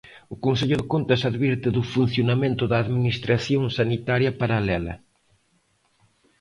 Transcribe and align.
O 0.33 0.35
Consello 0.45 0.75
de 0.79 0.85
Contas 0.93 1.21
advirte 1.31 1.67
do 1.75 1.83
funcionamento 1.93 2.63
da 2.71 2.77
administración 2.83 3.63
sanitaria 3.77 4.31
paralela. 4.41 4.93